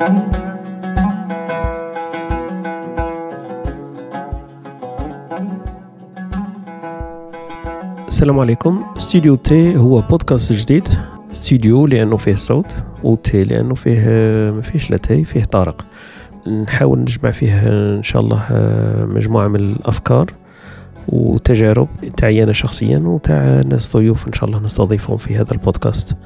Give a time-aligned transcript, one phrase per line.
[0.00, 0.12] السلام
[8.38, 8.84] عليكم.
[8.96, 10.88] Studio T هو بودكاست جديد.
[11.30, 14.00] استوديو لأنه فيه صوت و T لأنه فيه
[14.50, 15.84] ما فيهش لاتاي فيه طارق.
[16.46, 18.42] نحاول نجمع فيه إن شاء الله
[19.08, 20.32] مجموعة من الأفكار
[21.08, 26.16] وتجارب تاعي أنا شخصيا وتاع ناس ضيوف إن شاء الله نستضيفهم في هذا البودكاست.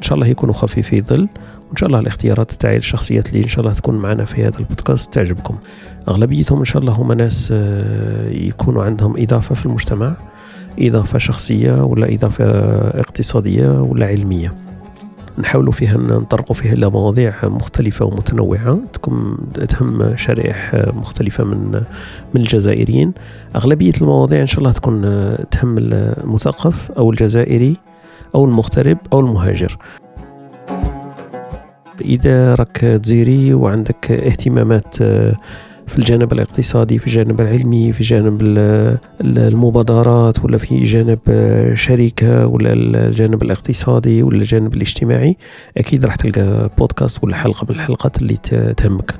[0.00, 1.28] إن شاء الله يكونوا خفيفي ظل
[1.68, 5.14] وإن شاء الله الاختيارات تاعي الشخصيات اللي إن شاء الله تكون معنا في هذا البودكاست
[5.14, 5.58] تعجبكم.
[6.08, 7.50] أغلبيتهم إن شاء الله هم ناس
[8.30, 10.16] يكونوا عندهم إضافة في المجتمع
[10.78, 12.44] إضافة شخصية ولا إضافة
[13.00, 14.54] اقتصادية ولا علمية.
[15.38, 19.36] نحاولوا فيها نطرقوا فيها إلى مواضيع مختلفة ومتنوعة تكون
[19.68, 21.82] تهم شرائح مختلفة من
[22.34, 23.12] من الجزائريين.
[23.56, 25.02] أغلبية المواضيع إن شاء الله تكون
[25.50, 27.76] تهم المثقف أو الجزائري
[28.34, 29.78] أو المغترب أو المهاجر.
[32.00, 34.96] إذا راك تزيري وعندك اهتمامات
[35.86, 38.42] في الجانب الاقتصادي في الجانب العلمي في جانب
[39.20, 41.18] المبادرات ولا في جانب
[41.74, 45.36] شركة ولا الجانب الاقتصادي ولا الجانب الاجتماعي
[45.76, 48.36] أكيد راح تلقى بودكاست ولا حلقة من الحلقات اللي
[48.76, 49.14] تهمك.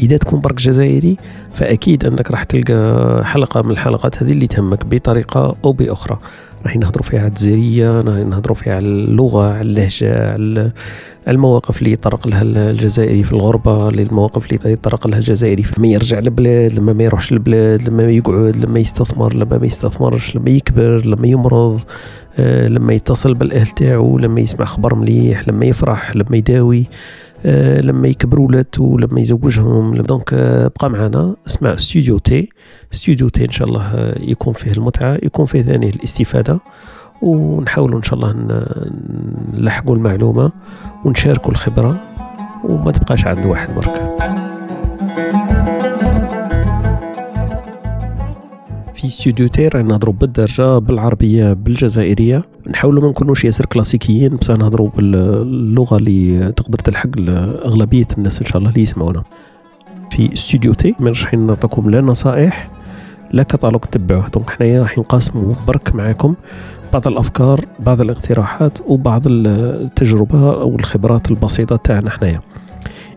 [0.00, 1.16] إذا تكون برك جزائري
[1.54, 6.18] فأكيد أنك راح تلقى حلقة من الحلقات هذه اللي تهمك بطريقة أو بأخرى.
[6.64, 10.72] راح نهضروا فيها على الجزائرية نهضروا فيها على اللغة على اللهجة على
[11.28, 15.64] المواقف اللي يطرق لها الجزائري في الغربة المواقف اللي يطرق لها الجزائري.
[15.78, 20.50] لما يرجع للبلاد لما ما يروحش للبلاد لما يقعد لما يستثمر لما ما يستثمرش لما
[20.50, 21.80] يكبر لما يمرض
[22.38, 26.84] لما يتصل بالأهل تاعو لما يسمع خبر مليح لما يفرح لما يداوي.
[27.84, 30.34] لما يكبروا ولادته لما يزوجهم donc
[30.80, 32.48] بقى معنا اسمع Studio T
[32.90, 36.60] Studio T إن شاء الله يكون فيه المتعة يكون فيه ثاني الاستفادة
[37.22, 38.34] ونحاولوا إن شاء الله
[39.58, 40.52] نلحقوا المعلومة
[41.04, 42.00] ونشاركوا الخبرة
[42.64, 44.10] وما تبقاش عند واحد برك.
[48.94, 52.42] في Studio T نهضروا بالدارجة بالعربية بالجزائرية.
[52.70, 57.08] نحاولوا ما نكونوش ياسر كلاسيكيين بصح نهضروا باللغة اللي تقدر تلحق
[57.64, 59.22] أغلبية الناس إن شاء الله اللي يسمعونا.
[60.10, 62.70] في Studio T راح نعطيكم لا نصائح
[63.32, 64.28] لا كتالوج تبعوه.
[64.28, 66.34] donc حنايا راح نقاسموا برك معاكم
[66.92, 72.40] بعض الأفكار بعض الاقتراحات وبعض التجربة أو الخبرات البسيطة تاعنا حنايا.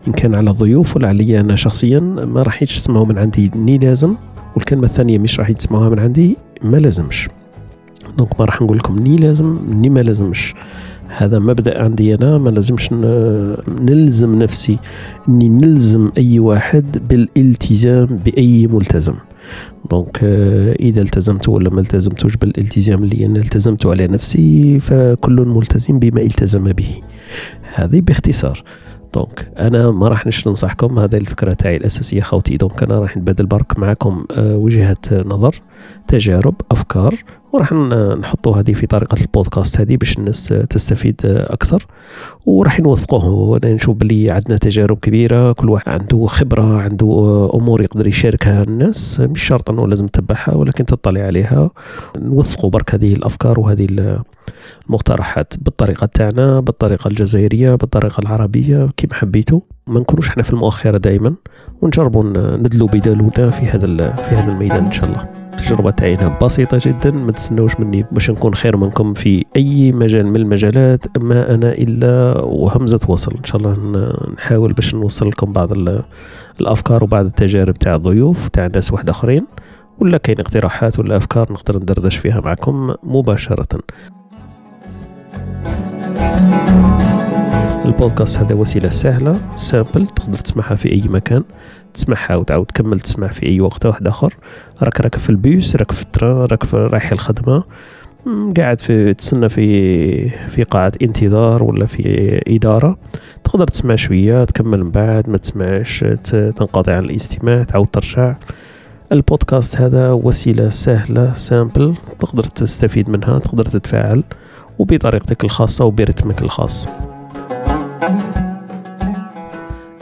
[0.08, 4.14] إن كان على الضيوف ولا عليا أنا شخصيا ما راح تسمعوا من عندي ني لازم.
[4.56, 7.28] والكلمة الثانية مش راح تسمعوها من عندي ما لازمش.
[8.18, 10.54] donc ما راح نقول لكم ني لازم ني ما لازمش
[11.08, 12.92] هذا مبدا عندي أنا ما لازمش
[13.68, 14.78] نلزم نفسي
[15.28, 19.14] اني نلزم اي واحد بالالتزام باي ملتزم
[19.90, 20.18] donc
[20.80, 26.64] اذا التزمت ولا ما التزمتوش بالالتزام اللي أنا التزمت على نفسي فكل ملتزم بما التزم
[26.64, 27.00] به
[27.74, 28.64] هذه باختصار
[29.14, 33.78] donc أنا ما راح ننصحكم هذه الفكرة تاعي الاساسيه خوتي donc أنا راح نبدل برك
[33.78, 35.62] معكم وجهات نظر
[36.08, 37.14] تجارب افكار
[37.54, 37.72] وراح
[38.20, 41.86] نحطوا هذه في طريقة البودكاست هذه باش الناس تستفيد أكثر.
[42.46, 48.62] وراح نوثقوه نشوف بلي عندنا تجارب كبيرة كل واحد عنده خبرة عنده أمور يقدر يشاركها
[48.62, 49.20] الناس.
[49.20, 51.70] مش شرط أنه لازم تتبعها ولكن تطلع عليها.
[52.18, 54.16] نوثقوا برك هذه الأفكار وهذه
[54.88, 61.34] المقترحات بالطريقة تاعنا بالطريقة الجزائرية بالطريقة العربية كيما حبيتوا ما نكونوش إحنا في المؤخرة دائما
[61.82, 62.24] ونجربوا
[62.56, 65.43] ندلوا بدالونا في هذا في هذا الميدان إن شاء الله.
[65.54, 67.10] التجربه تاعنا بسيطة جدا.
[67.10, 71.18] ما تستناوش مني باش نكون خير منكم في أي مجال من المجالات.
[71.18, 73.32] ما أنا إلا وهمزة وصل.
[73.38, 73.76] إن شاء الله
[74.34, 75.72] نحاول باش نوصل لكم بعض
[76.60, 79.46] الأفكار وبعض التجارب تاع الضيوف تاع ناس واحد أخرين.
[79.98, 83.80] ولا كاين اقتراحات ولا أفكار نقدر ندردش فيها معكم مباشرة.
[87.94, 91.42] البودكاست هذا وسيلة سهلة simple تقدر تسمعها في أي مكان
[91.94, 94.34] تسمعها وتعاود تكمل تسمع في أي وقت واحد آخر.
[94.82, 97.64] راك راك في البيوس راك في ال train راك رايح الخدمة.
[98.56, 102.98] قاعد في تسنى في في قاعة انتظار ولا في إدارة.
[103.44, 108.36] تقدر تسمع شوية تكمل من بعد ما تسمعش تنقطع عن الاستماع تعاود ترجع.
[109.12, 114.24] البودكاست هذا وسيلة سهلة simple تقدر تستفيد منها تقدر تتفاعل
[114.78, 116.88] وبطريقتك الخاصة وبرتمك الخاص.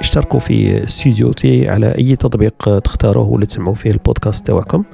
[0.01, 4.85] اشتركوا في Studio T على أي تطبيق تختاروه ولا تسمعوا فيه البودكاست تاعكم.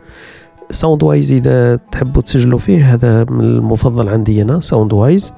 [0.70, 5.32] Soundwise إذا تحبوا تسجلوا فيه هذا من المفضل عندي أنا Soundwise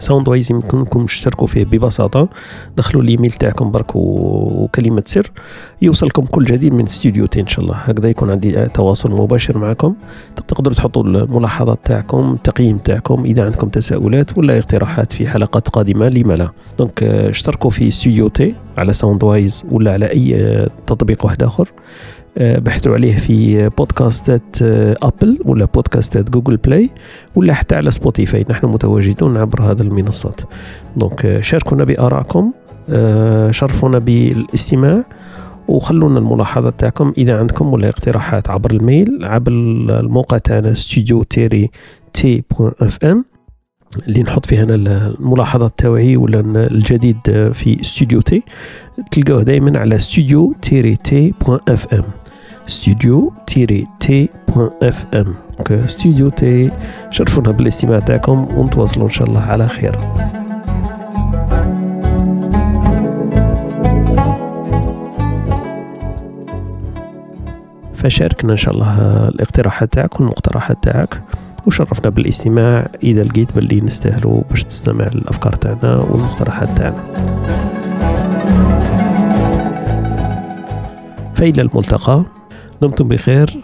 [0.00, 2.28] Soundwise يمكنكم تشتركوا فيه ببساطة.
[2.76, 5.30] دخلوا الإيميل تاعكم برك وكلمة سر.
[5.82, 7.74] يوصلكم كل جديد من Studio T إن شاء الله.
[7.74, 9.94] هكذا يكون عندي تواصل مباشر معكم.
[10.48, 16.34] تقدروا تحطوا الملاحظات تاعكم التقييم تاعكم إذا عندكم تساؤلات ولا اقتراحات في حلقات قادمة لما
[16.34, 16.50] لا.
[16.78, 21.68] donc اشتركوا في Studio T على Soundwise ولا على أي تطبيق واحد آخر.
[22.36, 24.62] بحثوا عليه في بودكاستات
[25.02, 26.90] أبل آه، ولا بودكاستات جوجل بلاي
[27.34, 28.46] ولا حتى على سبوتيفاي.
[28.50, 30.40] نحن متواجدون عبر هذه المنصات.
[30.96, 32.52] donc آه، شاركونا بآرائكم
[33.50, 35.04] شرفونا بالاستماع
[35.68, 37.12] وخلونا الملاحظات تاعكم.
[37.18, 41.70] إذا عندكم ولا اقتراحات عبر ال mail عبر الموقع تاعنا Studio tiret
[42.12, 43.24] T FM
[44.08, 46.40] اللي نحط فيه أنا الملاحظات تاوعي ولا
[46.70, 48.42] الجديد في Studio T
[49.10, 51.34] تلقاوه دائما على Studio tiret T
[51.68, 52.04] FM
[52.70, 54.28] Studio tiret T
[57.10, 59.98] شرفونا بالاستماع تاعكم ونتواصلوا ان شاء الله على خير
[67.94, 71.22] فشاركنا إن شاء الله الاقتراحات تاعك والمقترحات تاعك
[71.66, 72.88] وشرفنا بالاستماع.
[73.02, 77.04] إذا لقيت باللي نستاهلوا باش تستمع للأفكار تاعنا والمقترحات تاعنا.
[81.34, 82.24] فإلى الملتقى.
[82.82, 83.60] دمتم بخير.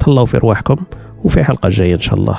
[0.00, 0.76] تهلاو في رواحكم
[1.24, 2.38] وفي حلقة جاية إن شاء الله.